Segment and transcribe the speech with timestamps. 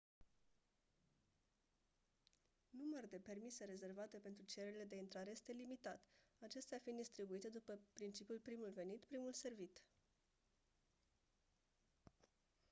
[2.69, 6.01] număr de permise rezervate pentru cererile de intrare este limitat
[6.39, 9.83] acestea fiind distribuite după principiul primul venit primul servit